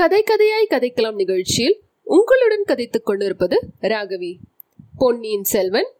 கதை 0.00 0.18
கதையாய் 0.22 0.70
கதைக்கலாம் 0.70 1.16
நிகழ்ச்சியில் 1.16 1.74
உங்களுடன் 2.06 2.62
கதைத்துக் 2.62 3.04
கொண்டிருப்பது 3.04 3.56
ராகவி 3.82 4.30
பொன்னியின் 4.98 5.44
செல்வன் 5.44 5.90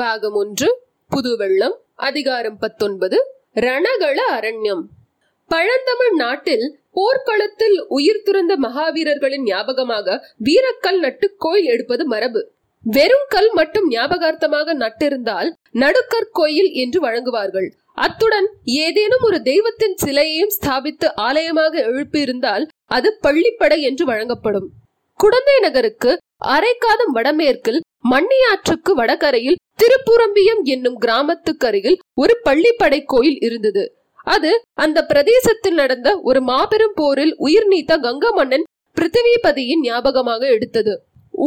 பாகம் 0.00 0.36
ஒன்று 0.36 0.68
புதுவெள்ளம் 1.10 1.74
அதிகாரம் 2.02 2.58
பத்தொன்பது 2.58 3.18
ரணகள 3.58 4.18
அரண்யம் 4.34 4.84
பழந்தமிழ் 5.50 6.14
நாட்டில் 6.16 6.66
போர்க்களத்தில் 6.92 7.76
உயிர் 7.90 8.22
துறந்த 8.22 8.56
மகாவீரர்களின் 8.58 9.46
ஞாபகமாக 9.46 10.18
வீரக்கல் 10.40 11.00
நட்டு 11.00 11.28
கோயில் 11.38 11.68
எடுப்பது 11.68 12.06
மரபு 12.06 12.42
வெறும் 12.84 13.26
கல் 13.28 13.52
மட்டும் 13.52 13.88
ஞாபகார்த்தமாக 13.90 14.74
நட்டிருந்தால் 14.76 15.50
நடுக்கற்கோயில் 15.78 16.70
என்று 16.78 17.00
வழங்குவார்கள் 17.00 17.68
அத்துடன் 17.98 18.46
ஏதேனும் 18.78 19.24
ஒரு 19.24 19.40
தெய்வத்தின் 19.42 19.98
சிலையையும் 19.98 20.54
ஸ்தாபித்து 20.54 21.08
ஆலயமாக 21.22 21.74
எழுப்பியிருந்தால் 21.88 22.64
அது 22.92 23.08
பள்ளிப்படை 23.22 23.78
என்று 23.80 24.04
வழங்கப்படும் 24.04 24.68
குடந்தை 25.20 25.56
நகருக்கு 25.60 26.12
அரைக்காதம் 26.48 27.12
வடமேற்கில் 27.12 27.80
மண்ணியாற்றுக்கு 28.08 28.92
வடகரையில் 28.92 29.60
திருப்புரம்பியம் 29.78 30.62
என்னும் 30.66 30.98
அருகில் 31.64 32.00
ஒரு 32.14 32.34
பள்ளிப்படை 32.44 33.00
கோயில் 33.04 33.38
இருந்தது 33.40 33.84
அது 34.26 34.50
அந்த 34.74 34.98
பிரதேசத்தில் 35.04 35.78
நடந்த 35.78 36.08
ஒரு 36.22 36.40
மாபெரும் 36.42 36.96
போரில் 36.96 37.32
உயிர் 37.38 37.68
நீத்த 37.68 37.92
கங்க 37.98 38.26
மன்னன் 38.32 38.66
பிருத்திவிபதியின் 38.96 39.82
ஞாபகமாக 39.82 40.42
எடுத்தது 40.48 40.94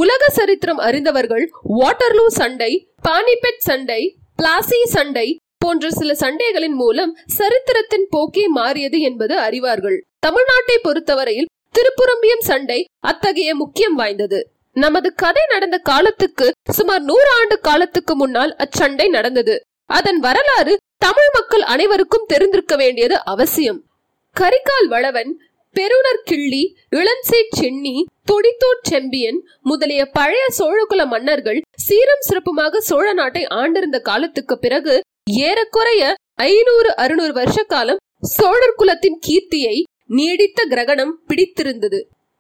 உலக 0.00 0.30
சரித்திரம் 0.30 0.80
அறிந்தவர்கள் 0.80 1.46
வாட்டர்லூ 1.74 2.26
சண்டை 2.38 2.72
பானிபெட் 3.02 3.62
சண்டை 3.62 4.02
பிளாசி 4.40 4.80
சண்டை 4.88 5.28
போன்ற 5.66 5.90
சில 5.92 6.12
சண்டைகளின் 6.22 6.78
மூலம் 6.80 7.14
சரித்திரத்தின் 7.36 8.08
போக்கே 8.10 8.46
மாறியது 8.56 9.00
என்பது 9.02 9.36
அறிவார்கள் 9.42 9.98
தமிழ்நாட்டை 10.26 10.78
பொறுத்தவரையில் 10.80 11.52
திருப்புரம்பியம் 11.76 12.44
சண்டை 12.44 12.80
அத்தகைய 13.04 13.50
முக்கியம் 13.56 13.96
வாய்ந்தது 13.96 14.40
நமது 14.76 15.10
கதை 15.16 15.44
நடந்த 15.52 15.78
காலத்துக்கு 15.84 16.48
சுமார் 16.72 17.04
நூறு 17.04 17.30
ஆண்டு 17.36 17.56
காலத்துக்கு 17.60 18.14
முன்னால் 18.16 18.54
அச்சண்டை 18.58 19.08
நடந்தது 19.10 19.56
அதன் 19.90 20.20
வரலாறு 20.20 20.74
தமிழ் 20.98 21.32
மக்கள் 21.34 21.64
அனைவருக்கும் 21.66 22.30
தெரிந்திருக்க 22.30 22.76
வேண்டியது 22.76 23.18
அவசியம் 23.26 23.80
கரிகால் 24.36 24.88
வளவன் 24.88 25.32
பெருணர் 25.76 26.22
கிள்ளி 26.24 26.64
இளஞ்சே 26.92 27.40
சென்னி 27.56 27.96
தொடித்தோர் 28.26 28.84
செம்பியன் 28.84 29.40
முதலிய 29.62 30.02
பழைய 30.10 30.46
சோழகுல 30.58 31.02
மன்னர்கள் 31.08 31.60
சீரம் 31.80 32.24
சிறப்புமாக 32.28 32.82
சோழ 32.84 33.08
நாட்டை 33.14 33.44
ஆண்டிருந்த 33.56 34.00
காலத்துக்கு 34.02 34.56
பிறகு 34.58 34.96
ஏறக்குறைய 35.28 36.02
ஐநூறு 36.46 36.90
அறுநூறு 36.96 37.34
வருஷ 37.34 37.60
காலம் 37.66 38.02
சோழர் 38.32 38.76
குலத்தின் 38.76 39.18
கீர்த்தியை 39.20 39.78
நீடித்த 40.10 40.60
கிரகணம் 40.70 41.14
பிடித்திருந்தது 41.28 42.00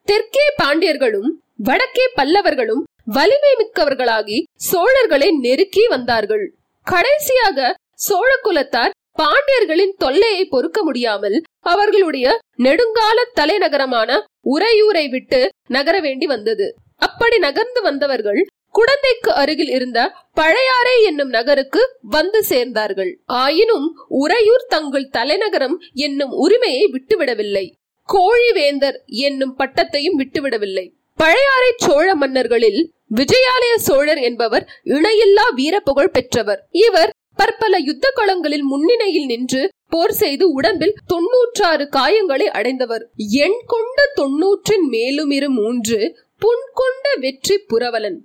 தெற்கே 0.07 0.45
பாண்டியர்களும் 0.59 1.29
வடக்கே 1.61 2.05
பல்லவர்களும் 2.15 2.83
வலிமை 3.15 3.53
மிக்கவர்களாகி 3.53 4.38
சோழர்களை 4.67 5.29
நெருக்கி 5.38 5.83
வந்தார்கள் 5.88 6.45
கடைசியாக 6.88 7.73
சோழ 8.01 8.31
குலத்தார் 8.39 8.95
பாண்டியர்களின் 9.17 9.93
தொல்லையை 9.97 10.43
பொறுக்க 10.47 10.79
முடியாமல் 10.83 11.38
அவர்களுடைய 11.65 12.27
நெடுங்கால 12.63 13.17
தலைநகரமான 13.35 14.09
உறையூரை 14.49 15.05
விட்டு 15.09 15.39
நகர 15.69 15.95
வேண்டி 15.99 16.27
வந்தது 16.27 16.67
அப்படி 17.01 17.38
நகர்ந்து 17.39 17.81
வந்தவர்கள் 17.83 18.41
குடந்தைக்கு 18.75 19.31
அருகில் 19.35 19.71
இருந்த 19.75 19.99
பழையாறை 20.38 20.95
என்னும் 21.05 21.31
நகருக்கு 21.31 21.81
வந்து 22.09 22.39
சேர்ந்தார்கள் 22.50 23.11
ஆயினும் 23.39 23.88
உறையூர் 24.19 24.66
தங்கள் 24.67 25.11
தலைநகரம் 25.11 25.78
என்னும் 26.01 26.33
உரிமையை 26.39 26.85
விட்டுவிடவில்லை 26.89 27.66
கோழிவேந்தர் 28.09 28.97
என்னும் 29.23 29.56
பட்டத்தையும் 29.56 30.19
விட்டுவிடவில்லை 30.19 30.85
பழையாறை 31.19 31.72
சோழ 31.79 32.07
மன்னர்களில் 32.16 32.81
விஜயாலய 33.11 33.73
சோழர் 33.83 34.22
என்பவர் 34.22 34.66
இணையில்லா 34.91 35.45
வீரப்புகழ் 35.57 36.13
பெற்றவர் 36.13 36.61
இவர் 36.79 37.13
பற்பல 37.38 37.78
யுத்த 37.85 38.06
களங்களில் 38.11 38.66
முன்னிணையில் 38.66 39.25
நின்று 39.25 39.61
போர் 39.94 40.16
செய்து 40.19 40.45
உடம்பில் 40.51 40.95
தொன்னூற்றாறு 41.07 41.85
காயங்களை 41.95 42.47
அடைந்தவர் 42.51 43.03
எண் 43.39 43.59
கொண்ட 43.67 44.07
தொன்னூற்றின் 44.16 44.85
மேலும் 44.89 45.31
இரு 45.31 45.50
மூன்று 45.57 46.00
புண்கொண்ட 46.41 47.06
வெற்றி 47.19 47.57
புரவலன் 47.67 48.19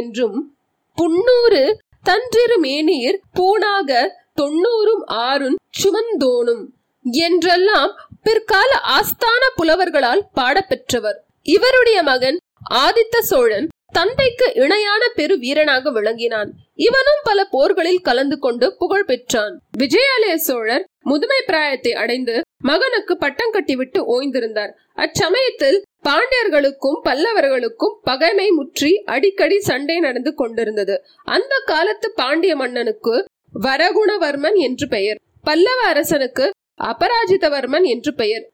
என்றும் 0.00 0.38
புன்னூறு 0.98 1.62
தன்றிரு 2.04 2.56
மேனீர் 2.62 3.18
பூணாக 3.34 3.90
தொன்னூறும் 4.40 5.04
ஆறும் 5.22 5.56
சுமந்தோனும் 5.80 6.64
என்றெல்லாம் 7.04 7.92
பிற்கால 8.22 8.70
ஆஸ்தான 8.96 9.42
புலவர்களால் 9.56 10.26
பாடப்பெற்றவர் 10.36 11.18
இவருடைய 11.46 11.98
மகன் 12.02 12.38
ஆதித்த 12.80 13.16
சோழன் 13.22 13.66
தந்தைக்கு 13.92 14.46
இணையான 14.54 15.02
பெரு 15.16 15.34
வீரனாக 15.36 15.90
விளங்கினான் 15.90 16.50
இவனும் 16.78 17.22
பல 17.24 17.38
போர்களில் 17.52 18.02
கலந்து 18.02 18.36
கொண்டு 18.38 18.66
புகழ் 18.78 19.06
பெற்றான் 19.06 19.54
விஜயாலய 19.78 20.34
சோழர் 20.46 20.84
முதுமை 21.02 21.40
பிராயத்தை 21.46 21.92
அடைந்து 21.94 22.34
மகனுக்கு 22.60 23.14
பட்டம் 23.16 23.52
கட்டிவிட்டு 23.52 24.00
ஓய்ந்திருந்தார் 24.12 24.72
அச்சமயத்தில் 24.98 25.78
பாண்டியர்களுக்கும் 26.04 26.98
பல்லவர்களுக்கும் 27.06 27.96
பகைமை 28.04 28.48
முற்றி 28.50 28.90
அடிக்கடி 29.06 29.58
சண்டை 29.60 29.96
நடந்து 30.00 30.32
கொண்டிருந்தது 30.34 30.94
அந்த 31.28 31.54
காலத்து 31.66 32.08
பாண்டிய 32.14 32.54
மன்னனுக்கு 32.56 33.14
வரகுணவர்மன் 33.62 34.58
என்று 34.60 34.86
பெயர் 34.88 35.20
பல்லவ 35.44 35.80
அரசனுக்கு 35.86 36.46
அபராஜிதவர்மன் 36.84 37.86
என்று 37.86 38.12
பெயர் 38.14 38.44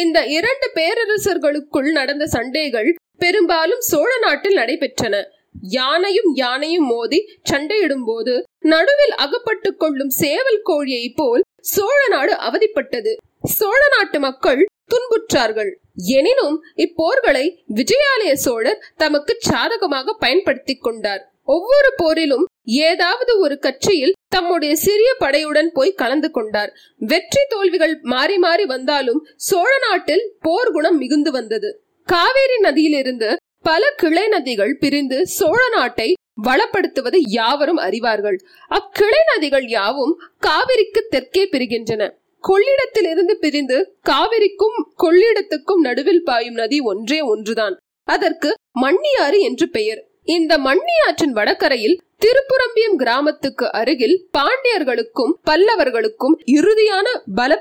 இந்த 0.00 0.18
இரண்டு 0.32 0.66
பேரரசர்களுக்குள் 0.76 1.90
நடந்த 1.92 2.24
சண்டைகள் 2.34 2.90
பெரும்பாலும் 3.16 3.82
சோழ 3.88 4.10
நாட்டில் 4.18 4.58
நடைபெற்றன 4.58 5.16
யானையும் 5.72 6.30
யானையும் 6.34 6.86
மோதி 6.86 7.18
சண்டையிடும் 7.50 8.04
போது 8.04 8.34
நடுவில் 8.64 9.14
அகப்பட்டுக் 9.16 9.80
கொள்ளும் 9.80 10.12
சேவல் 10.16 10.62
கோழியை 10.62 11.06
போல் 11.14 11.44
சோழ 11.68 11.98
நாடு 12.08 12.34
அவதிப்பட்டது 12.42 13.12
சோழ 13.50 13.80
நாட்டு 13.92 14.18
மக்கள் 14.20 14.60
துன்புற்றார்கள் 14.90 15.70
எனினும் 16.16 16.56
இப்போர்களை 16.84 17.44
விஜயாலய 17.78 18.32
சோழர் 18.42 18.82
தமக்கு 18.96 19.34
சாதகமாக 19.42 20.14
பயன்படுத்தி 20.20 20.74
கொண்டார் 20.78 21.22
ஒவ்வொரு 21.48 21.90
போரிலும் 21.96 22.44
ஏதாவது 22.82 23.32
ஒரு 23.38 23.54
கட்சியில் 23.58 24.16
தம்முடைய 24.28 24.72
சிறிய 24.82 25.10
படையுடன் 25.20 25.70
போய் 25.72 25.98
கலந்து 25.98 26.28
கொண்டார் 26.30 26.70
வெற்றி 27.02 27.42
தோல்விகள் 27.48 27.94
மாறி 28.04 28.36
மாறி 28.38 28.66
வந்தாலும் 28.66 29.20
சோழ 29.48 29.70
நாட்டில் 29.82 30.24
போர் 30.40 30.72
குணம் 30.72 30.98
மிகுந்து 30.98 31.30
வந்தது 31.30 31.70
காவேரி 32.08 32.58
நதியிலிருந்து 32.62 33.30
பல 33.64 33.82
கிளை 33.96 34.26
நதிகள் 34.28 34.74
பிரிந்து 34.78 35.18
சோழ 35.34 35.60
நாட்டை 35.74 36.08
வளப்படுத்துவது 36.46 37.18
யாவரும் 37.30 37.80
அறிவார்கள் 37.80 38.38
அக்கிளை 38.70 39.20
நதிகள் 39.24 39.66
யாவும் 39.70 40.14
காவிரிக்கு 40.46 41.00
தெற்கே 41.10 41.44
பிரிகின்றன 41.52 42.04
கொள்ளிடத்திலிருந்து 42.44 43.34
பிரிந்து 43.40 43.78
காவிரிக்கும் 44.08 44.78
கொள்ளிடத்துக்கும் 44.96 45.82
நடுவில் 45.82 46.24
பாயும் 46.24 46.54
நதி 46.54 46.78
ஒன்றே 46.84 47.20
ஒன்றுதான் 47.26 47.76
அதற்கு 48.08 48.50
மண்ணியாறு 48.80 49.38
என்று 49.40 49.66
பெயர் 49.70 50.00
இந்த 50.28 50.52
மண்ணியாற்றின் 50.58 51.32
வடகரையில் 51.32 51.96
திருப்புரம்பியம் 52.22 52.98
கிராமத்துக்கு 52.98 53.66
அருகில் 53.72 54.16
பாண்டியர்களுக்கும் 54.32 55.32
பல்லவர்களுக்கும் 55.46 56.36
இறுதியான 56.52 57.06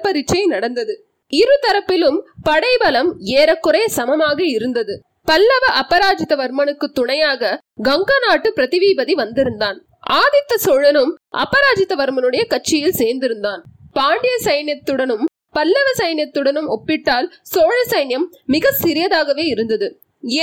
பரீட்சை 0.04 0.44
நடந்தது 0.46 0.94
இருதரப்பிலும் 1.34 2.20
படைபலம் 2.44 3.10
ஏறக்குறைய 3.34 3.86
சமமாக 3.90 4.40
இருந்தது 4.50 4.96
பல்லவ 5.24 5.66
அபராஜிதவர்மனுக்கு 5.82 6.88
துணையாக 6.92 7.52
கங்க 7.84 8.12
நாட்டு 8.22 8.50
பிரதிவீபதி 8.56 9.14
வந்திருந்தான் 9.16 9.78
ஆதித்த 10.14 10.54
சோழனும் 10.62 11.12
அபராஜிதவர்மனுடைய 11.42 12.44
கட்சியில் 12.46 12.98
சேர்ந்திருந்தான் 12.98 13.62
பாண்டிய 13.96 14.36
சைன்யத்துடனும் 14.46 15.26
பல்லவ 15.56 15.88
சைன்யத்துடனும் 15.98 16.70
ஒப்பிட்டால் 16.74 17.28
சோழ 17.52 17.78
சைன்யம் 17.92 18.26
மிக 18.48 18.72
சிறியதாகவே 18.80 19.46
இருந்தது 19.54 19.88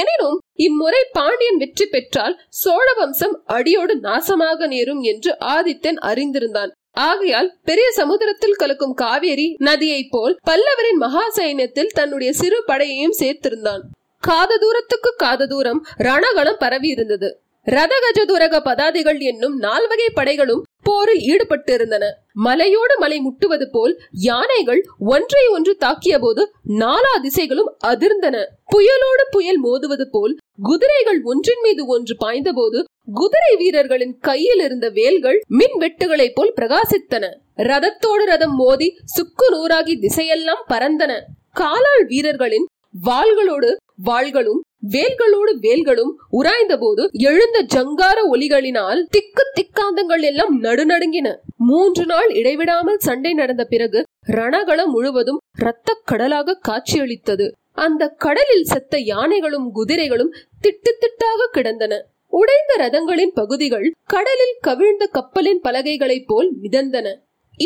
எனினும் 0.00 0.39
இம்முறை 0.63 1.01
பாண்டியன் 1.13 1.59
வெற்றி 1.59 1.87
பெற்றால் 1.87 2.35
சோழ 2.61 2.87
வம்சம் 2.99 3.35
அடியோடு 3.55 3.95
நாசமாக 4.01 4.67
நேரும் 4.67 5.03
என்று 5.05 5.33
ஆதித்தன் 5.51 6.01
அறிந்திருந்தான் 6.09 6.73
ஆகையால் 7.03 7.51
பெரிய 7.65 7.89
சமுதிரத்தில் 7.97 8.57
கலக்கும் 8.57 8.95
காவேரி 8.95 9.49
நதியைப் 9.67 10.11
போல் 10.11 10.35
பல்லவரின் 10.45 11.01
மகா 11.01 11.25
சைன்யத்தில் 11.37 11.95
தன்னுடைய 11.95 12.31
சிறு 12.35 12.59
படையையும் 12.67 13.19
சேர்த்திருந்தான் 13.21 13.85
காத 14.23 14.53
தூரத்துக்கு 14.59 15.11
காத 15.17 15.47
தூரம் 15.47 15.81
ரணகலம் 16.01 16.61
பரவி 16.61 16.89
இருந்தது 16.95 17.29
ரதகஜதுரக 17.67 18.57
பதாதிகள் 18.63 19.21
என்னும் 19.25 19.57
நால்வகை 19.59 20.09
படைகளும் 20.13 20.65
போரில் 20.87 21.23
ஈடுபட்டிருந்தன 21.29 22.05
மலையோடு 22.39 22.95
மலை 22.99 23.19
முட்டுவது 23.21 23.67
போல் 23.69 23.95
யானைகள் 24.23 24.81
ஒன்றை 25.09 25.45
ஒன்று 25.49 25.73
தாக்கிய 25.81 26.17
போது 26.19 26.43
நாலா 26.79 27.15
திசைகளும் 27.23 27.71
அதிர்ந்தன 27.87 28.37
புயலோடு 28.73 29.25
புயல் 29.31 29.61
மோதுவது 29.65 30.07
போல் 30.11 30.35
குதிரைகள் 30.63 31.21
ஒன்றின் 31.25 31.63
மீது 31.63 31.83
ஒன்று 31.87 32.15
பாய்ந்தபோது 32.21 32.79
குதிரை 33.15 33.53
வீரர்களின் 33.57 34.15
கையில் 34.21 34.63
இருந்த 34.65 34.87
வேல்கள் 34.91 35.39
மின் 35.53 35.77
வெட்டுகளைப் 35.79 36.37
போல் 36.37 36.55
பிரகாசித்தன 36.57 37.27
ரதத்தோடு 37.63 38.25
ரதம் 38.25 38.57
மோதி 38.57 38.89
சுக்கு 39.15 39.47
நூறாகி 39.51 39.95
திசையெல்லாம் 39.99 40.65
பறந்தன 40.69 41.13
காலாள் 41.55 42.05
வீரர்களின் 42.09 42.67
வாள்களோடு 42.99 43.71
வாள்களும் 44.05 44.61
வேல்களோடு 44.93 45.53
வேல்களும் 45.63 46.13
உராய்ந்த 46.33 46.75
போது 46.77 47.03
எழுந்த 47.25 47.59
ஜங்கார 47.73 48.19
ஒலிகளினால் 48.29 49.01
திக்கு 49.09 49.45
திக்காந்தங்கள் 49.51 50.23
எல்லாம் 50.23 50.55
நடுநடுங்கின 50.61 51.29
மூன்று 51.69 52.05
நாள் 52.07 52.31
இடைவிடாமல் 52.33 52.99
சண்டை 52.99 53.33
நடந்த 53.35 53.65
பிறகு 53.65 54.01
ரணகளம் 54.33 54.93
முழுவதும் 54.93 55.41
இரத்த 55.59 55.97
கடலாக 56.05 56.59
காட்சியளித்தது 56.69 57.47
அந்த 57.79 58.13
கடலில் 58.19 58.69
செத்த 58.69 59.01
யானைகளும் 59.07 59.67
குதிரைகளும் 59.73 60.33
திட்டு 60.61 60.93
திட்டாக 60.97 61.51
கிடந்தன 61.53 61.97
உடைந்த 62.33 62.73
ரதங்களின் 62.79 63.35
பகுதிகள் 63.35 63.87
கடலில் 64.07 64.57
கவிழ்ந்த 64.61 65.05
கப்பலின் 65.13 65.63
பலகைகளைப் 65.63 66.29
போல் 66.29 66.49
மிதந்தன 66.63 67.07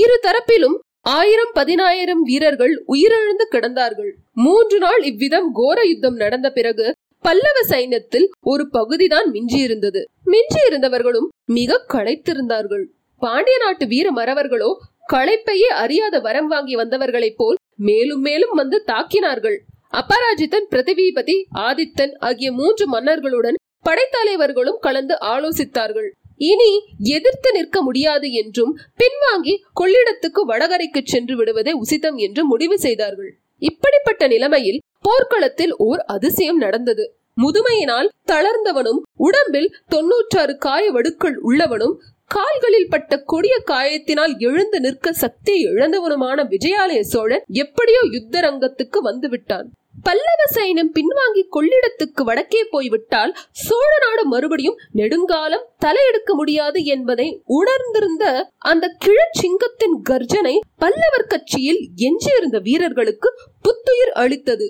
இரு 0.00 0.16
தரப்பிலும் 0.22 0.76
ஆயிரம் 1.06 1.52
பதினாயிரம் 1.54 2.20
வீரர்கள் 2.22 2.74
உயிரிழந்து 2.88 3.44
கிடந்தார்கள் 3.46 4.10
மூன்று 4.38 4.76
நாள் 4.78 5.02
இவ்விதம் 5.02 5.48
கோர 5.52 5.78
யுத்தம் 5.84 6.16
நடந்த 6.16 6.48
பிறகு 6.50 6.86
பல்லவ 7.24 7.58
சைன்யத்தில் 7.70 8.26
ஒரு 8.44 8.64
பகுதிதான் 8.70 9.28
மிஞ்சியிருந்தது 9.32 10.00
மிஞ்சியிருந்தவர்களும் 10.26 11.28
மிக 11.52 11.80
களைத்திருந்தார்கள் 11.88 12.84
பாண்டிய 13.22 13.56
நாட்டு 13.56 13.84
வீர 13.86 14.06
மறவர்களோ 14.12 14.70
களைப்பையே 15.08 15.68
அறியாத 15.78 16.16
வரம் 16.20 16.48
வாங்கி 16.48 16.74
வந்தவர்களைப் 16.76 17.38
போல் 17.38 17.58
மேலும் 17.82 18.22
மேலும் 18.22 18.54
வந்து 18.54 18.78
தாக்கினார்கள் 18.86 19.58
அபராஜித்தன் 19.92 20.68
பிரதிபீபதி 20.70 21.36
ஆதித்தன் 21.62 22.14
ஆகிய 22.20 22.50
மூன்று 22.52 22.84
மன்னர்களுடன் 22.88 23.58
படைத்தலைவர்களும் 23.84 24.82
கலந்து 24.82 25.14
ஆலோசித்தார்கள் 25.28 26.10
இனி 26.42 26.70
எதிர்த்து 27.12 27.50
நிற்க 27.52 27.78
முடியாது 27.82 28.28
என்றும் 28.40 28.72
பின்வாங்கி 29.00 29.54
கொள்ளிடத்துக்கு 29.80 30.42
வடகரைக்கு 30.46 31.02
சென்று 31.06 31.36
விடுவதே 31.36 31.74
உசிதம் 31.80 32.18
என்று 32.18 32.44
முடிவு 32.44 32.76
செய்தார்கள் 32.80 33.32
இப்படிப்பட்ட 33.62 34.22
நிலைமையில் 34.28 34.82
போர்க்களத்தில் 35.04 35.74
ஓர் 35.80 36.00
அதிசயம் 36.08 36.58
நடந்தது 36.58 37.04
முதுமையினால் 37.36 38.08
தளர்ந்தவனும் 38.32 38.98
உடம்பில் 39.22 39.68
தொன்னூற்றாறு 39.88 40.54
காய 40.58 40.84
வடுக்கள் 40.90 41.36
உள்ளவனும் 41.42 41.94
கால்களில் 42.30 42.90
பட்ட 42.90 43.14
கொடிய 43.24 43.54
காயத்தினால் 43.66 44.34
எழுந்து 44.40 44.78
நிற்க 44.80 45.12
சக்தியை 45.16 45.62
இழந்தவனுமான 45.68 46.44
விஜயாலய 46.50 47.00
சோழன் 47.08 47.46
எப்படியோ 47.56 48.02
யுத்த 48.12 48.40
ரங்கத்துக்கு 48.40 49.00
வந்துவிட்டான் 49.04 49.68
பல்லவ 49.94 50.42
சைனம் 50.52 50.90
பின்வாங்கி 50.92 51.42
கொள்ளிடத்துக்கு 51.48 52.22
வடக்கே 52.24 52.62
போய்விட்டால் 52.70 53.32
சோழ 53.60 53.90
நாடு 54.02 54.22
மறுபடியும் 54.28 54.78
நெடுங்காலம் 54.92 55.66
தலையெடுக்க 55.78 56.30
முடியாது 56.34 56.80
என்பதை 56.86 57.26
உணர்ந்திருந்த 57.56 58.24
அந்த 58.64 58.88
கிழச்சிங்கத்தின் 59.04 59.96
கர்ஜனை 60.02 60.54
பல்லவர் 60.78 61.28
கட்சியில் 61.28 61.80
எஞ்சியிருந்த 62.00 62.60
வீரர்களுக்கு 62.60 63.30
புத்துயிர் 63.64 64.14
அளித்தது 64.14 64.68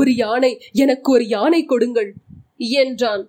ஒரு 0.00 0.12
யானை 0.14 0.52
எனக்கு 0.76 1.08
ஒரு 1.12 1.26
யானை 1.28 1.60
கொடுங்கள் 1.64 2.10
என்றான் 2.78 3.24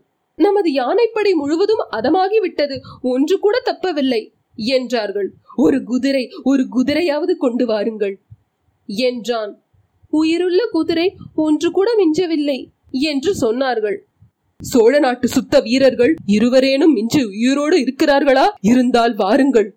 நமது 0.38 0.70
யானைப்படை 0.74 1.32
முழுவதும் 1.34 1.84
அதமாகிவிட்டது 1.92 2.76
ஒன்று 3.06 3.36
கூட 3.40 3.56
தப்பவில்லை 3.66 4.22
என்றார்கள் 4.58 5.30
ஒரு 5.58 5.78
குதிரை 5.84 6.24
ஒரு 6.44 6.64
குதிரையாவது 6.70 7.34
கொண்டு 7.38 7.66
வாருங்கள் 7.66 8.16
என்றான் 8.90 9.52
உயிருள்ள 10.14 10.62
குதிரை 10.72 11.08
ஒன்று 11.38 11.70
கூட 11.72 11.90
மிஞ்சவில்லை 12.00 12.60
என்று 13.06 13.32
சொன்னார்கள் 13.42 13.98
சோழ 14.60 14.94
நாட்டு 15.00 15.28
சுத்த 15.28 15.60
வீரர்கள் 15.62 16.14
இருவரேனும் 16.36 16.94
மிஞ்சி 16.94 17.22
உயிரோடு 17.34 17.76
இருக்கிறார்களா 17.78 18.48
இருந்தால் 18.70 19.16
வாருங்கள் 19.16 19.70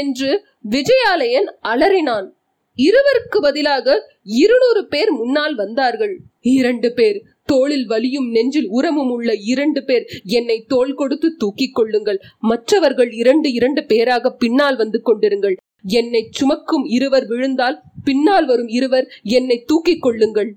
என்று 0.00 0.30
விஜயாலயன் 0.68 1.48
அலறினான் 1.68 2.28
இருவருக்கு 2.78 3.38
பதிலாக 3.38 3.96
இருநூறு 4.36 4.82
பேர் 4.86 5.10
முன்னால் 5.12 5.54
வந்தார்கள் 5.54 6.14
இரண்டு 6.52 6.88
பேர் 6.92 7.18
தோளில் 7.48 7.86
வலியும் 7.86 8.28
நெஞ்சில் 8.30 8.68
உரமும் 8.70 9.10
உள்ள 9.10 9.30
இரண்டு 9.44 9.80
பேர் 9.84 10.04
என்னை 10.32 10.58
தோல் 10.66 10.94
கொடுத்து 10.94 11.28
தூக்கிக் 11.36 11.74
கொள்ளுங்கள் 11.74 12.20
மற்றவர்கள் 12.42 13.10
இரண்டு 13.14 13.50
இரண்டு 13.52 13.82
பேராக 13.86 14.32
பின்னால் 14.36 14.76
வந்து 14.76 15.00
கொண்டிருங்கள் 15.02 15.56
என்னை 15.84 16.22
சுமக்கும் 16.30 16.86
இருவர் 16.90 17.26
விழுந்தால் 17.26 17.78
பின்னால் 18.04 18.46
வரும் 18.46 18.70
இருவர் 18.70 19.06
என்னை 19.32 19.58
தூக்கிக் 19.64 20.02
கொள்ளுங்கள் 20.02 20.50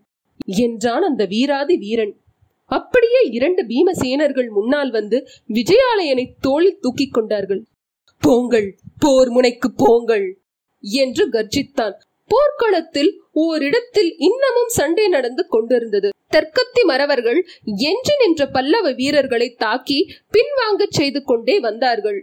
என்றான் 0.61 1.05
அந்த 1.09 1.23
வீராதி 1.25 1.75
வீரன் 1.77 2.13
அப்படியே 2.71 3.21
இரண்டு 3.31 3.61
பீமசேனர்கள் 3.69 4.49
முன்னால் 4.49 4.91
வந்து 4.91 5.17
விஜயாலயனை 5.49 6.25
தோளில் 6.39 6.79
தூக்கிக் 6.79 7.13
கொண்டார்கள் 7.13 7.61
போங்கள் 8.23 8.67
போர் 8.99 9.31
முனைக்கு 9.31 9.69
போங்கள் 9.77 10.25
என்று 10.83 11.23
கர்ஜித்தான் 11.29 11.95
போர்க்களத்தில் 12.29 13.11
ஓரிடத்தில் 13.41 14.11
இன்னமும் 14.19 14.71
சண்டை 14.71 15.05
நடந்து 15.07 15.43
கொண்டிருந்தது 15.47 16.09
தெற்கத்தி 16.31 16.81
மறவர்கள் 16.85 17.39
என்று 17.87 18.13
நின்ற 18.21 18.41
பல்லவ 18.49 18.91
வீரர்களை 18.93 19.47
தாக்கி 19.55 19.99
பின்வாங்கச் 20.33 20.97
செய்து 20.99 21.21
கொண்டே 21.23 21.55
வந்தார்கள் 21.59 22.19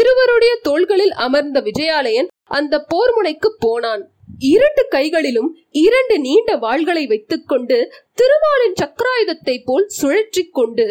இருவருடைய 0.00 0.52
தோள்களில் 0.62 1.14
அமர்ந்த 1.20 1.58
விஜயாலயன் 1.62 2.28
அந்த 2.50 2.74
போர் 2.84 3.12
முனைக்கு 3.14 3.50
போனான் 3.58 4.02
இரண்டு 4.48 4.82
கைகளிலும் 4.88 5.48
இரண்டு 5.80 6.14
நீண்ட 6.20 6.50
வாள்களை 6.56 7.02
வைத்துக்கொண்டு 7.06 7.78
திருமாலின் 8.14 8.76
சக்கராயுதத்தை 8.80 9.56
போல் 9.64 9.86
சுழற்றி 9.98 10.42
கொண்டு 10.50 10.86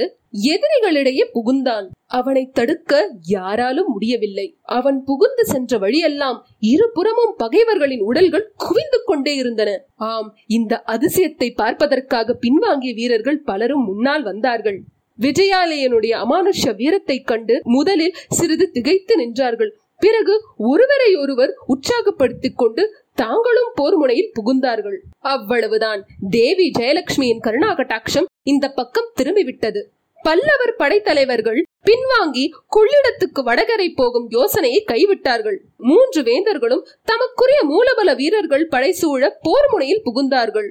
எதிரிகளிடையே 0.50 1.24
புகுந்தான் 1.33 1.86
அவனை 2.12 2.44
தடுக்க 2.50 2.94
யாராலும் 3.27 3.89
முடியவில்லை 3.89 4.45
அவன் 4.74 5.00
புகுந்து 5.03 5.44
சென்ற 5.45 5.77
வழியெல்லாம் 5.77 6.38
இருபுறமும் 6.69 7.33
பகைவர்களின் 7.38 8.03
உடல்கள் 8.03 8.45
குவிந்து 8.57 9.00
கொண்டே 9.06 9.33
இருந்தன 9.36 9.71
ஆம் 10.09 10.30
இந்த 10.50 10.81
அதிசயத்தை 10.88 11.50
பார்ப்பதற்காக 11.56 12.38
பின்வாங்கிய 12.41 12.94
வீரர்கள் 12.94 13.44
பலரும் 13.44 13.86
முன்னால் 13.86 14.24
வந்தார்கள் 14.24 14.80
விஜயாலயனுடைய 15.19 16.13
அமானுஷ 16.19 16.74
வீரத்தைக் 16.75 17.27
கண்டு 17.27 17.56
முதலில் 17.69 18.18
சிறிது 18.30 18.65
திகைத்து 18.71 19.13
நின்றார்கள் 19.18 19.71
பிறகு 20.01 20.33
ஒருவரை 20.69 21.12
ஒருவர் 21.15 21.51
உற்சாகப்படுத்திக் 21.74 22.57
கொண்டு 22.57 22.83
தாங்களும் 23.18 23.71
போர் 23.75 23.97
முனையில் 23.97 24.33
புகுந்தார்கள் 24.36 24.97
அவ்வளவுதான் 25.30 26.01
தேவி 26.31 26.68
ஜெயலட்சுமியின் 26.77 27.41
கருணா 27.41 27.71
கட்டாட்சம் 27.74 28.30
இந்த 28.44 28.65
பக்கம் 28.71 29.09
திரும்பிவிட்டது 29.18 29.81
பல்லவர் 30.22 30.74
படைத்தலைவர்கள் 30.79 31.60
பின்வாங்கி 31.86 32.43
கொள்ளிடத்துக்கு 32.69 33.41
வடகரை 33.43 33.88
போகும் 33.93 34.27
யோசனையை 34.31 34.81
கைவிட்டார்கள் 34.84 35.58
மூன்று 35.84 36.22
வேந்தர்களும் 36.24 36.84
தமக்குரிய 37.08 37.60
மூலபல 37.69 38.15
வீரர்கள் 38.15 38.65
படைசூழ 38.67 39.29
போர் 39.41 39.69
முனையில் 39.69 40.03
புகுந்தார்கள் 40.05 40.69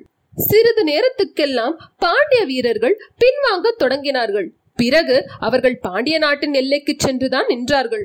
சிறிது 0.39 0.83
நேரத்துக்கெல்லாம் 0.89 1.75
பாண்டிய 1.99 2.43
வீரர்கள் 2.45 2.97
பின்வாங்க 3.23 3.73
தொடங்கினார்கள் 3.81 4.49
பிறகு 4.79 5.17
அவர்கள் 5.41 5.77
பாண்டிய 5.81 6.17
நாட்டின் 6.19 6.55
எல்லைக்கு 6.55 6.93
சென்றுதான் 6.99 7.49
நின்றார்கள் 7.51 8.05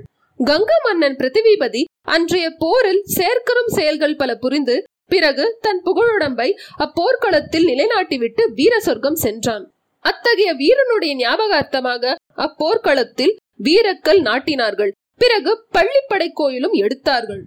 கங்க 0.39 0.71
மன்னன் 0.83 1.15
பிருத்திவிபதி 1.17 1.81
அன்றைய 2.13 2.45
போரில் 2.57 3.01
சேர்க்கரும் 3.13 3.69
செயல்கள் 3.73 4.15
பல 4.15 4.31
புரிந்து 4.37 4.75
பிறகு 5.11 5.45
தன் 5.61 5.81
புகழுடம்பை 5.85 6.47
அப்போர்க்களத்தில் 6.77 7.67
நிலைநாட்டிவிட்டு 7.69 8.43
வீர 8.53 8.73
சொர்க்கம் 8.79 9.19
சென்றான் 9.21 9.65
அத்தகைய 10.05 10.51
வீரனுடைய 10.53 11.13
ஞாபகார்த்தமாக 11.15 12.13
அப்போர்க்களத்தில் 12.37 13.33
வீரக்கள் 13.59 14.21
நாட்டினார்கள் 14.21 14.91
பிறகு 15.21 15.51
பள்ளிப்படை 15.73 16.27
கோயிலும் 16.33 16.75
எடுத்தார்கள் 16.81 17.43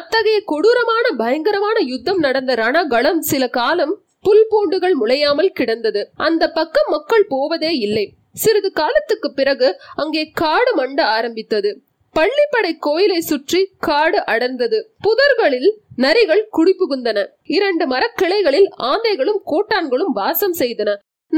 அத்தகைய 0.00 0.38
கொடூரமான 0.44 1.06
பயங்கரமான 1.16 1.78
யுத்தம் 1.86 2.20
நடந்த 2.20 2.54
ரணகளம் 2.54 3.20
சில 3.24 3.44
காலம் 3.50 3.94
புல் 4.20 4.46
பூண்டுகள் 4.50 4.96
முளையாமல் 4.96 5.54
கிடந்தது 5.54 6.00
அந்த 6.20 6.44
பக்கம் 6.50 6.88
மக்கள் 6.90 7.26
போவதே 7.28 7.72
இல்லை 7.80 8.06
சிறிது 8.36 8.70
காலத்துக்கு 8.72 9.28
பிறகு 9.32 9.68
அங்கே 9.96 10.22
காடு 10.34 10.72
மண்ட 10.78 11.00
ஆரம்பித்தது 11.12 11.70
பள்ளிப்படை 12.16 12.70
கோயிலை 12.80 13.18
சுற்றி 13.22 13.60
காடு 13.86 14.18
அடர்ந்தது 14.32 14.78
புதர்களில் 15.04 15.70
நரிகள் 15.98 16.44
குடிபுகுந்தன 16.56 17.18
இரண்டு 17.56 17.84
மரக்கிளைகளில் 17.86 18.68
ஆந்தைகளும் 18.90 19.40
கூட்டான்களும் 19.46 20.14
வாசம் 20.14 20.56
செய்தன 20.58 20.90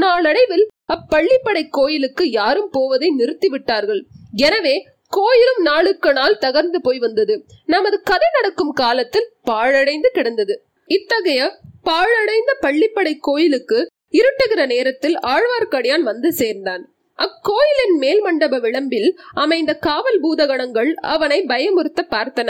நாளடைவில் 0.00 0.65
அப்பள்ளிப்படை 0.93 1.63
கோயிலுக்கு 1.69 2.23
யாரும் 2.31 2.69
போவதை 2.69 3.09
நிறுத்திவிட்டார்கள் 3.15 4.01
எனவே 4.41 4.75
கோயிலும் 5.13 5.61
நாளுக்கு 5.61 6.09
நாள் 6.13 6.39
தகர்ந்து 6.39 6.79
போய் 6.79 6.99
வந்தது 6.99 7.35
நமது 7.65 7.97
கதை 8.03 8.29
நடக்கும் 8.33 8.73
காலத்தில் 8.73 9.29
பாழடைந்து 9.45 10.09
கிடந்தது 10.09 10.55
இத்தகைய 10.89 11.41
பாழடைந்த 11.83 12.51
பள்ளிப்படை 12.61 13.13
கோயிலுக்கு 13.21 13.79
இருட்டுகிற 14.13 14.61
நேரத்தில் 14.67 15.17
ஆழ்வார்க்கடியான் 15.27 16.05
வந்து 16.07 16.29
சேர்ந்தான் 16.33 16.83
அக்கோயிலின் 17.19 17.97
மேல் 17.99 18.21
மண்டப 18.21 18.59
விளம்பில் 18.59 19.09
அமைந்த 19.35 19.71
காவல் 19.81 20.19
பூதகணங்கள் 20.21 20.91
அவனை 21.09 21.39
பயமுறுத்த 21.47 22.01
பார்த்தன 22.11 22.49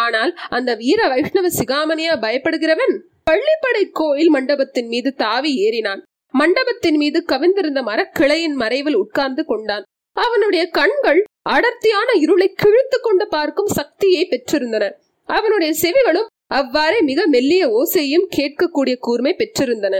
ஆனால் 0.00 0.32
அந்த 0.50 0.70
வீர 0.76 1.08
வைஷ்ணவ 1.08 1.50
சிகாமணியா 1.58 2.14
பயப்படுகிறவன் 2.22 2.94
பள்ளிப்படை 3.30 3.84
கோயில் 3.92 4.30
மண்டபத்தின் 4.30 4.88
மீது 4.88 5.10
தாவி 5.16 5.52
ஏறினான் 5.60 6.02
மண்டபத்தின் 6.34 6.98
மீது 6.98 7.18
கவிந்திருந்த 7.28 7.80
மரக்கிளையின் 7.82 8.56
மறைவில் 8.56 8.98
உட்கார்ந்து 8.98 9.42
கொண்டான் 9.44 9.84
அவனுடைய 10.16 10.62
கண்கள் 10.70 11.20
அடர்த்தியான 11.50 12.10
இருளை 12.20 12.48
கிழித்து 12.54 12.98
கொண்டு 13.00 13.24
பார்க்கும் 13.28 13.70
சக்தியை 13.74 14.22
பெற்றிருந்தன 14.24 14.86
அவனுடைய 15.28 15.72
செவிகளும் 15.80 16.28
அவ்வாறே 16.52 17.00
மிக 17.02 17.20
மெல்லிய 17.26 17.64
ஓசையும் 17.72 18.26
கேட்கக்கூடிய 18.36 18.94
கூர்மை 19.00 19.32
பெற்றிருந்தன 19.34 19.96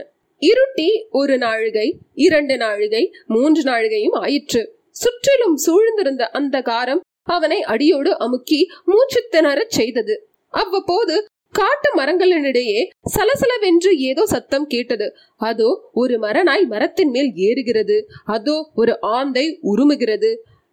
இருட்டி 0.42 0.88
ஒரு 1.10 1.34
நாழிகை 1.38 1.86
இரண்டு 2.24 2.54
நாழிகை 2.56 3.02
மூன்று 3.26 3.62
நாழிகையும் 3.62 4.16
ஆயிற்று 4.20 4.62
சுற்றிலும் 4.96 5.56
சூழ்ந்திருந்த 5.56 6.24
அந்த 6.32 6.56
காரம் 6.62 7.02
அவனை 7.28 7.58
அடியோடு 7.64 8.12
அமுக்கி 8.18 8.60
மூச்சு 8.84 9.20
திணறச் 9.30 9.76
செய்தது 9.76 10.14
அவ்வப்போது 10.54 11.16
காட்டு 11.54 11.88
மரங்களினிடையே 11.96 12.80
சலசலவென்று 13.14 13.90
ஏதோ 14.00 14.22
சத்தம் 14.26 14.66
கேட்டது 14.66 15.06
அதோ 15.40 15.70
ஒரு 15.92 16.14
மரநாய் 16.18 16.66
மரத்தின் 16.66 17.10
மேல் 17.10 17.30
ஏறுகிறது 17.40 17.96
அதோ 18.26 18.56
ஒரு 18.74 18.92
ஆந்தை 19.12 19.46
உருமுகிறது 19.62 20.30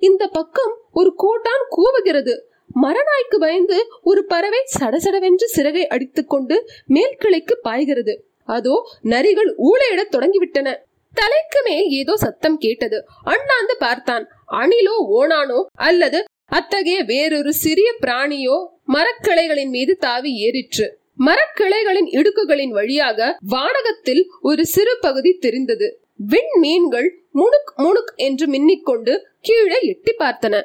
இந்த 0.01 0.23
பக்கம் 0.27 0.73
ஒரு 0.91 1.11
கோட்டான் 1.15 1.65
கூவுகிறது 1.69 2.35
மரநாய்க்கு 2.77 3.37
பயந்து 3.37 3.77
ஒரு 4.01 4.21
பறவை 4.25 4.61
சடசடவென்று 4.73 5.47
சிறகை 5.47 5.83
அடித்துக்கொண்டு 5.87 6.55
மேல் 6.87 7.15
கிளைக்கு 7.17 7.55
பாய்கிறது 7.63 8.13
அதோ 8.47 8.75
நரிகள் 9.09 9.51
ஊழையிடத் 9.67 10.13
தொடங்கிவிட்டன 10.13 10.75
தலைக்கு 11.13 11.59
மேல் 11.65 11.87
ஏதோ 11.99 12.13
சத்தம் 12.17 12.57
கேட்டது 12.57 12.97
அண்ணாந்து 13.27 13.75
பார்த்தான் 13.79 14.25
அணிலோ 14.57 14.95
ஓனானோ 15.17 15.59
அல்லது 15.81 16.19
அத்தகைய 16.51 16.99
வேறொரு 17.03 17.51
சிறிய 17.61 17.89
பிராணியோ 18.01 18.57
மரக்கிளைகளின் 18.91 19.71
மீது 19.71 19.93
தாவி 19.97 20.31
ஏறிற்று 20.39 20.85
மரக்கிளைகளின் 21.19 22.09
இடுக்குகளின் 22.13 22.73
வழியாக 22.75 23.19
வானகத்தில் 23.49 24.21
ஒரு 24.41 24.63
சிறு 24.65 24.93
பகுதி 25.01 25.31
தெரிந்தது 25.37 25.87
விண் 26.25 26.53
மீன்கள் 26.59 27.09
முணுக் 27.31 27.71
முணுக் 27.77 28.11
என்று 28.19 28.45
மின்னிக்கொண்டு 28.47 29.13
கீழே 29.41 29.79
எட்டி 29.89 30.13
பார்த்தன 30.19 30.61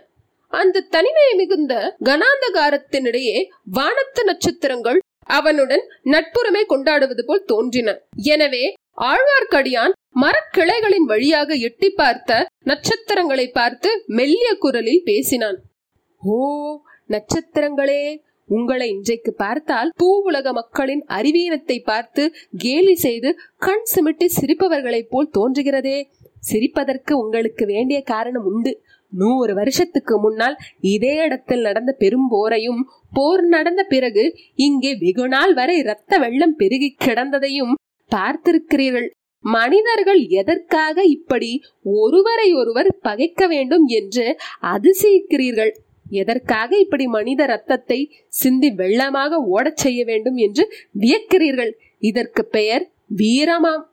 அந்த 0.52 0.84
தனிமை 0.90 1.26
மிகுந்த 1.34 1.74
கனாந்தகாரத்தினிடையே 2.06 3.36
வானத்து 3.72 4.22
நட்சத்திரங்கள் 4.24 4.98
அவனுடன் 5.30 5.82
நட்புறமை 6.06 6.62
கொண்டாடுவது 6.66 7.22
போல் 7.24 7.44
தோன்றின 7.44 7.90
எனவே 8.26 8.64
ஆழ்வார்க்கடியான் 9.04 9.94
மரக்கிளைகளின் 10.16 11.06
வழியாக 11.06 11.54
எட்டி 11.62 11.88
பார்த்த 11.92 12.40
நட்சத்திரங்களை 12.62 13.46
பார்த்து 13.50 13.90
மெல்லிய 14.10 14.50
குரலில் 14.56 15.06
பேசினான் 15.06 15.58
ஓ 16.22 16.38
நட்சத்திரங்களே 17.10 18.02
உங்களை 18.48 18.86
இன்றைக்கு 18.88 19.32
பார்த்தால் 19.34 19.90
பூ 19.96 20.08
உலக 20.22 20.52
மக்களின் 20.52 21.02
அறிவீனத்தை 21.08 21.76
பார்த்து 21.82 22.22
கேலி 22.58 22.94
செய்து 22.96 23.30
கண் 23.58 23.86
சிமிட்டி 23.92 24.26
சிரிப்பவர்களைப் 24.36 25.10
போல் 25.10 25.32
தோன்றுகிறதே 25.34 25.98
சிரிப்பதற்கு 26.42 27.12
உங்களுக்கு 27.18 27.64
வேண்டிய 27.66 27.98
காரணம் 28.04 28.46
உண்டு 28.48 28.72
நூறு 29.12 29.52
வருஷத்துக்கு 29.54 30.14
முன்னால் 30.18 30.56
இதே 30.88 31.14
இடத்தில் 31.24 31.62
நடந்த 31.62 31.92
பெரும் 31.98 32.28
போரையும் 32.32 32.82
போர் 33.12 33.44
நடந்த 33.48 33.82
பிறகு 33.84 34.24
இங்கே 34.58 34.92
வெகு 34.98 35.26
நாள் 35.28 35.54
வரை 35.54 35.74
இரத்த 35.78 36.18
வெள்ளம் 36.18 36.56
பெருகி 36.56 36.90
கிடந்ததையும் 36.98 37.74
பார்த்திருக்கிறீர்கள் 38.10 39.08
மனிதர்கள் 39.44 40.20
எதற்காக 40.40 41.04
இப்படி 41.12 41.50
ஒருவரை 41.94 42.48
ஒருவர் 42.54 42.90
பகைக்க 43.02 43.46
வேண்டும் 43.48 43.86
என்று 43.92 44.26
அதிசயிக்கிறீர்கள் 44.72 45.72
எதற்காக 46.16 46.70
இப்படி 46.78 47.04
மனித 47.08 47.42
ரத்தத்தை 47.46 47.98
சிந்தி 48.32 48.70
வெள்ளமாக 48.74 49.38
ஓடச் 49.52 49.82
செய்ய 49.82 50.00
வேண்டும் 50.04 50.38
என்று 50.38 50.64
வியக்கிறீர்கள் 50.98 51.72
இதற்கு 52.02 52.42
பெயர் 52.50 52.84
வீரமாம் 53.16 53.84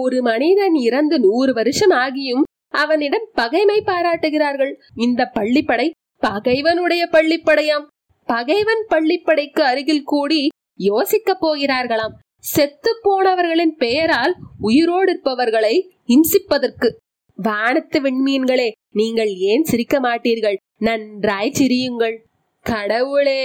ஒரு 0.00 0.18
மனிதன் 0.22 0.76
இறந்து 0.82 1.16
நூறு 1.20 1.52
வருஷம் 1.52 1.94
ஆகியும் 1.98 2.44
அவனிடம் 2.74 3.26
பகைமை 3.34 3.78
பாராட்டுகிறார்கள் 3.84 4.72
இந்த 4.96 5.30
பள்ளிப்படை 5.34 5.88
பகைவனுடைய 6.22 7.02
பள்ளிப்படையாம் 7.12 7.86
பகைவன் 8.28 8.82
பள்ளிப்படைக்கு 8.88 9.62
அருகில் 9.62 10.04
கூடி 10.04 10.40
யோசிக்க 10.80 11.30
போகிறார்களாம் 11.36 12.14
செத்து 12.44 12.90
போனவர்களின் 13.02 13.74
பெயரால் 13.76 14.34
உயிரோடு 14.60 15.10
இருப்பவர்களை 15.12 15.74
இம்சிப்பதற்கு 16.06 16.88
வானத்து 17.38 17.98
விண்மீன்களே 18.00 18.68
நீங்கள் 18.92 19.32
ஏன் 19.46 19.64
சிரிக்க 19.64 19.96
மாட்டீர்கள் 20.00 20.58
நன்றாய் 20.78 21.56
சிரியுங்கள் 21.56 22.16
கடவுளே 22.66 23.42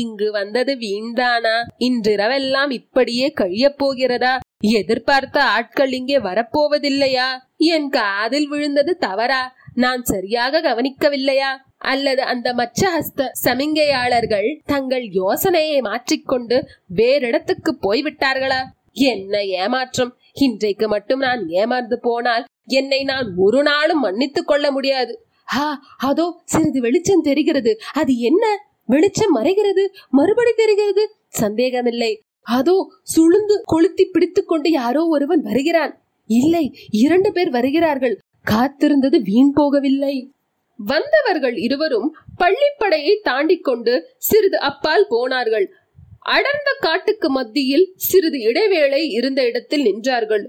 இங்கு 0.00 0.28
வந்தது 0.30 0.72
வீண்தானா 0.76 1.56
இன்றிரவெல்லாம் 1.78 2.70
இப்படியே 2.70 3.28
கழியப் 3.32 3.78
போகிறதா 3.78 4.34
எதிர்பார்த்த 4.60 5.38
ஆட்கள் 5.52 5.92
இங்கே 5.92 6.18
வரப்போவதில்லையா 6.20 7.28
என் 7.68 7.88
காதில் 7.90 8.48
விழுந்தது 8.48 8.92
தவறா 9.00 9.42
நான் 9.74 10.02
சரியாக 10.04 10.60
கவனிக்கவில்லையா 10.60 11.50
அல்லது 11.84 12.22
அந்த 12.24 12.48
மச்சஹஸ்த 12.54 13.28
சமிங்கையாளர்கள் 13.44 14.48
தங்கள் 14.64 15.06
யோசனையை 15.14 15.78
மாற்றிக்கொண்டு 15.80 16.56
வேறிடத்துக்கு 16.94 17.72
போய்விட்டார்களா 17.82 18.60
என்ன 19.06 19.34
ஏமாற்றம் 19.58 20.12
இன்றைக்கு 20.38 20.86
மட்டும் 20.88 21.20
நான் 21.20 21.42
ஏமாந்து 21.54 21.96
போனால் 22.00 22.44
என்னை 22.74 23.00
நான் 23.04 23.28
ஒரு 23.38 23.60
நாளும் 23.62 24.00
மன்னித்துக் 24.00 24.50
கொள்ள 24.50 24.66
முடியாது 24.70 25.14
ஹா 25.48 25.68
அதோ 26.08 26.26
சிறிது 26.44 26.80
வெளிச்சம் 26.80 27.22
தெரிகிறது 27.22 27.72
அது 27.92 28.12
என்ன 28.22 28.44
வெளிச்சம் 28.88 29.34
மறைகிறது 29.36 29.84
மறுபடி 30.10 30.52
தெரிகிறது 30.54 31.02
சந்தேகமில்லை 31.40 32.12
அதோ 32.46 32.76
சுழுந்து 33.12 33.56
கொளுத்தி 33.64 34.04
பிடித்துக் 34.06 34.50
கொண்டு 34.50 34.68
யாரோ 34.72 35.02
ஒருவன் 35.08 35.42
வருகிறான் 35.42 35.92
இல்லை 36.30 36.64
இரண்டு 36.96 37.30
பேர் 37.32 37.50
வருகிறார்கள் 37.50 38.16
காத்திருந்தது 38.44 39.18
வீண் 39.24 39.54
போகவில்லை 39.56 40.14
வந்தவர்கள் 40.78 41.56
இருவரும் 41.64 42.08
பள்ளிப்படையை 42.40 43.14
தாண்டி 43.22 43.56
கொண்டு 43.60 43.94
சிறிது 44.28 44.58
அப்பால் 44.68 45.06
போனார்கள் 45.06 45.66
அடர்ந்த 46.30 46.70
காட்டுக்கு 46.80 47.28
மத்தியில் 47.30 47.86
சிறிது 48.02 48.38
இடைவேளை 48.42 49.02
இருந்த 49.10 49.40
இடத்தில் 49.50 49.84
நின்றார்கள் 49.84 50.44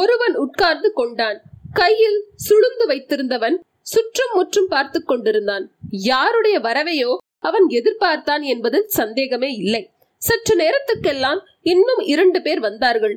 ஒருவன் 0.00 0.34
உட்கார்ந்து 0.36 0.90
கொண்டான் 0.92 1.38
கையில் 1.72 2.18
சுழுந்து 2.46 2.84
வைத்திருந்தவன் 2.90 3.56
சுற்றும் 3.86 4.34
முற்றும் 4.34 4.68
பார்த்து 4.68 4.98
கொண்டிருந்தான் 5.02 5.64
யாருடைய 6.04 6.56
வரவையோ 6.60 7.12
அவன் 7.40 7.66
எதிர்பார்த்தான் 7.70 8.44
என்பதில் 8.46 8.88
சந்தேகமே 8.94 9.50
இல்லை 9.56 9.82
சற்று 10.24 10.54
நேரத்துக்கெல்லாம் 10.56 11.40
இன்னும் 11.66 12.02
இரண்டு 12.06 12.38
பேர் 12.42 12.60
வந்தார்கள் 12.60 13.14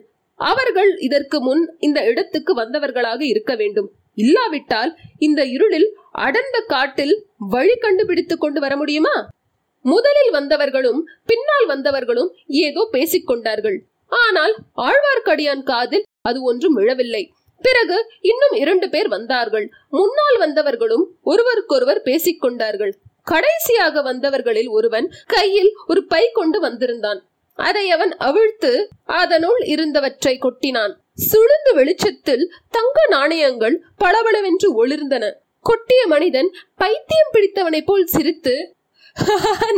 அவர்கள் 0.40 0.92
இதற்கு 1.00 1.38
முன் 1.42 1.64
இந்த 1.80 2.00
இடத்துக்கு 2.06 2.52
வந்தவர்களாக 2.56 3.22
இருக்க 3.26 3.52
வேண்டும் 3.56 3.88
இல்லாவிட்டால் 4.18 4.92
இந்த 5.20 5.42
இருளில் 5.48 5.90
அடர்ந்த 6.22 6.58
காட்டில் 6.68 7.16
வழி 7.50 7.76
கண்டுபிடித்து 7.78 8.36
கொண்டு 8.38 8.60
வர 8.60 8.76
முடியுமா 8.76 9.16
முதலில் 9.86 10.32
வந்தவர்களும் 10.32 11.02
பின்னால் 11.26 11.68
வந்தவர்களும் 11.68 12.32
ஏதோ 12.62 12.82
பேசிக்கொண்டார்கள் 12.94 13.78
ஆனால் 14.12 14.54
ஆழ்வார்க்கடியான் 14.84 15.64
காதில் 15.64 16.08
அது 16.22 16.40
ஒன்றும் 16.42 16.78
விழவில்லை 16.80 17.24
பிறகு 17.64 17.98
இன்னும் 18.22 18.56
இரண்டு 18.58 18.88
பேர் 18.90 19.10
வந்தார்கள் 19.10 19.66
முன்னால் 19.92 20.38
வந்தவர்களும் 20.40 21.06
ஒருவருக்கொருவர் 21.24 22.02
பேசிக்கொண்டார்கள் 22.06 22.94
கடைசியாக 23.28 24.02
வந்தவர்களில் 24.02 24.70
ஒருவன் 24.72 25.08
கையில் 25.28 25.72
ஒரு 25.88 26.02
பை 26.06 26.24
கொண்டு 26.32 26.60
வந்திருந்தான் 26.60 27.20
அதை 27.60 27.86
அவன் 27.90 28.14
அவிழ்த்து 28.20 28.72
அதனுள் 29.18 29.62
இருந்தவற்றை 29.66 30.34
கொட்டினான் 30.38 30.94
சுழுந்து 31.26 31.72
வெளிச்சத்தில் 31.74 32.46
தங்க 32.70 32.98
நாணயங்கள் 33.10 33.76
பளபளவென்று 33.98 34.68
ஒளிர்ந்தன 34.78 35.26
கொட்டிய 35.66 36.02
மனிதன் 36.08 36.50
பைத்தியம் 36.76 37.32
பிடித்தவனை 37.32 37.82
போல் 37.84 38.06
சிரித்து 38.08 38.56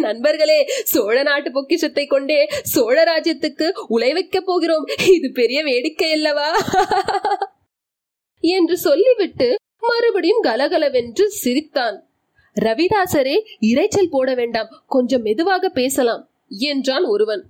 நண்பர்களே 0.00 0.58
சோழ 0.86 1.18
நாட்டு 1.24 1.50
பொக்கிஷத்தை 1.52 2.06
கொண்டே 2.06 2.40
சோழ 2.72 2.98
ராஜ்யத்துக்கு 3.04 3.68
உலை 3.90 4.12
வைக்க 4.14 4.38
போகிறோம் 4.42 4.86
இது 5.12 5.30
பெரிய 5.34 5.62
வேடிக்கை 5.64 6.12
அல்லவா 6.18 6.50
என்று 8.50 8.76
சொல்லிவிட்டு 8.80 9.48
மறுபடியும் 9.84 10.44
கலகலவென்று 10.44 11.26
சிரித்தான் 11.40 11.98
ரவிதாசரே 12.60 13.36
இறைச்சல் 13.66 14.12
போட 14.12 14.30
வேண்டாம் 14.36 14.70
கொஞ்சம் 14.88 15.22
மெதுவாக 15.22 15.70
பேசலாம் 15.72 16.24
என்றான் 16.66 17.06
ஒருவன் 17.06 17.44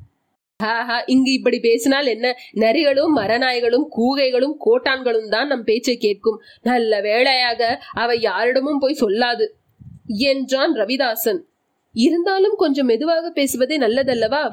ஹாஹா 0.59 0.97
இங்கு 1.05 1.31
இப்படி 1.33 1.57
பேசினால் 1.59 2.07
என்ன 2.07 2.27
நரிகளும் 2.59 3.13
மரநாய்களும் 3.17 3.85
கூகைகளும் 3.97 4.55
கோட்டான்களும் 4.65 5.29
தான் 5.29 5.47
நம் 5.47 5.63
பேச்சை 5.63 5.95
கேட்கும் 5.97 6.39
நல்ல 6.63 7.01
வேளையாக 7.01 7.69
அவை 7.95 8.17
யாரிடமும் 8.21 8.79
போய் 8.79 9.01
சொல்லாது 9.01 9.45
என்றான் 10.27 10.73
ரவிதாசன் 10.75 11.39
இருந்தாலும் 11.95 12.57
கொஞ்சம் 12.57 12.85
மெதுவாக 12.85 13.31
பேசுவதே 13.31 13.77
நல்லதல்லவா 13.77 14.43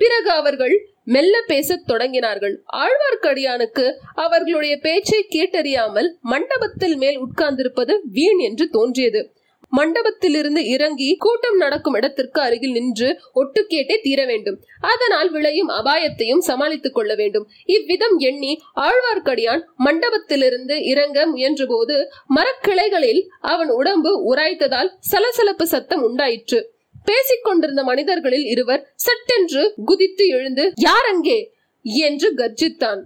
பிறகு 0.00 0.30
அவர்கள் 0.32 0.74
மெல்ல 1.06 1.34
பேசத் 1.48 1.86
தொடங்கினார்கள் 1.88 2.54
ஆழ்வார்க்கடியானுக்கு 2.80 3.84
அவர்களுடைய 4.16 4.74
பேச்சை 4.78 5.20
கேட்டறியாமல் 5.30 6.08
மண்டபத்தில் 6.26 6.96
மேல் 6.96 7.18
உட்கார்ந்திருப்பது 7.18 7.94
வீண் 8.12 8.40
என்று 8.40 8.66
தோன்றியது 8.70 9.20
மண்டபத்திலிருந்து 9.76 10.62
இறங்கி 10.66 11.08
கூட்டம் 11.16 11.56
நடக்கும் 11.56 11.96
இடத்திற்கு 11.96 12.40
அருகில் 12.40 12.72
நின்று 12.72 13.08
ஒட்டு 13.32 13.60
தீர 14.02 14.20
வேண்டும் 14.26 14.58
அதனால் 14.82 15.30
விளையும் 15.30 15.70
அபாயத்தையும் 15.72 16.44
சமாளித்துக் 16.46 16.94
கொள்ள 16.94 17.12
வேண்டும் 17.14 17.46
இவ்விதம் 17.68 18.16
எண்ணி 18.20 18.52
ஆழ்வார்க்கடியான் 18.80 19.64
மண்டபத்திலிருந்து 19.86 20.76
இறங்க 20.86 21.26
முயன்றபோது 21.26 21.96
மரக்கிளைகளில் 22.36 23.22
அவன் 23.46 23.72
உடம்பு 23.76 24.12
உராய்த்ததால் 24.26 24.92
சலசலப்பு 25.06 25.66
சத்தம் 25.66 26.02
உண்டாயிற்று 26.02 26.60
பேசிக் 27.06 27.44
கொண்டிருந்த 27.44 27.82
மனிதர்களில் 27.82 28.46
இருவர் 28.46 28.84
சட்டென்று 29.00 29.62
குதித்து 29.84 30.24
எழுந்து 30.28 30.64
யார் 30.80 31.08
அங்கே 31.10 31.38
என்று 32.02 32.28
கர்ஜித்தான் 32.34 33.02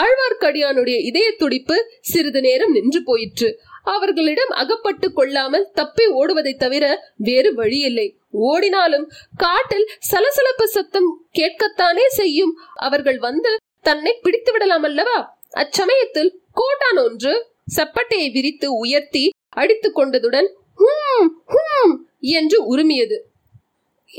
ஆழ்வார்க்கடியானுடைய 0.00 0.96
இதய 1.04 1.28
துடிப்பு 1.36 1.76
சிறிது 2.02 2.40
நேரம் 2.40 2.72
நின்று 2.72 3.00
போயிற்று 3.04 3.48
அவர்களிடம் 3.86 4.52
அகப்பட்டு 4.56 5.08
கொள்ளாமல் 5.12 5.68
தப்பி 5.72 6.04
ஓடுவதை 6.14 6.52
தவிர 6.56 6.84
வேறு 7.20 7.50
வழியில்லை 7.54 8.06
ஓடினாலும் 8.44 9.06
காட்டில் 9.36 9.86
சலசலப்பு 10.10 10.66
சத்தம் 10.68 11.10
கேட்கத்தானே 11.38 12.06
செய்யும் 12.12 12.54
அவர்கள் 12.80 13.18
வந்து 13.18 13.52
தன்னை 13.84 14.12
பிடித்து 14.22 14.52
விடலாம் 14.52 14.84
அல்லவா 14.84 15.18
அச்சமயத்தில் 15.54 16.32
கோட்டான் 16.52 17.00
ஒன்று 17.00 17.32
சப்பட்டையை 17.76 18.28
விரித்து 18.30 18.68
உயர்த்தி 18.76 19.24
அடித்துக் 19.56 19.96
கொண்டதுடன் 19.98 20.48
ஹூம் 20.80 21.94
என்று 22.32 22.58
உருமியது 22.72 23.18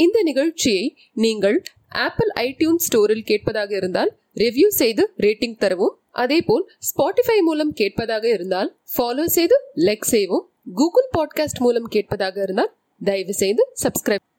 இந்த 0.00 0.18
நிகழ்ச்சியை 0.22 0.84
நீங்கள் 1.18 1.58
ஆப்பிள் 2.00 2.32
ஐடியூன் 2.42 2.82
ஸ்டோரில் 2.82 3.26
கேட்பதாக 3.26 3.72
இருந்தால் 3.76 4.12
ரிவ்யூ 4.38 4.68
செய்து 4.74 5.04
ரேட்டிங் 5.18 5.58
தரவும் 5.58 5.96
அதேபோல் 6.16 6.66
ஸ்பாட்டிஃபை 6.88 7.38
மூலம் 7.40 7.74
கேட்பதாக 7.74 8.26
இருந்தால் 8.30 8.70
ஃபாலோ 8.94 9.26
செய்து 9.30 9.58
லைக் 9.76 10.08
செய்வோம் 10.10 10.46
கூகுள் 10.74 11.10
பாட்காஸ்ட் 11.18 11.60
மூலம் 11.60 11.88
கேட்பதாக 11.88 12.42
இருந்தால் 12.42 12.74
தயவு 13.04 13.34
செய்து 13.34 13.64
சப்ஸ்கிரைப் 13.84 14.26